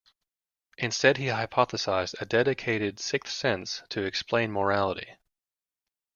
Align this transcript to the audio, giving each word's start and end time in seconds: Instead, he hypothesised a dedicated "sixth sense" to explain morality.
Instead, 0.79 1.17
he 1.17 1.25
hypothesised 1.27 2.15
a 2.19 2.25
dedicated 2.25 2.99
"sixth 2.99 3.35
sense" 3.35 3.83
to 3.89 4.01
explain 4.01 4.51
morality. 4.51 5.15